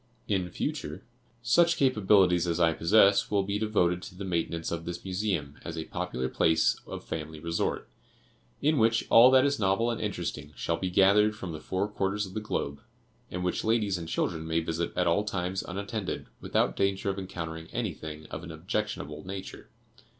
[0.27, 1.03] In future,
[1.43, 5.77] such capabilities as I possess will be devoted to the maintenance of this Museum as
[5.77, 7.87] a popular place of family resort,
[8.63, 12.25] in which all that is novel and interesting shall be gathered from the four quarters
[12.25, 12.81] of the globe,
[13.29, 17.67] and which ladies and children may visit at all times unattended, without danger of encountering
[17.67, 19.69] anything of an objectionable nature.